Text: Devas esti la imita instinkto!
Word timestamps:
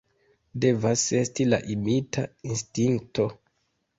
Devas 0.63 1.03
esti 1.17 1.45
la 1.49 1.59
imita 1.75 2.25
instinkto! 2.53 3.29